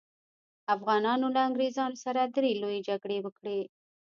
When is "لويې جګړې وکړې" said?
2.61-3.59